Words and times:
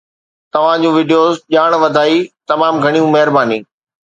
توهان 0.53 0.77
جون 0.81 0.93
وڊيوز 0.97 1.35
ڄاڻ 1.53 1.71
وڌائي، 1.83 2.17
تمام 2.49 2.73
گهڻو 2.83 3.01
مهرباني 3.13 3.59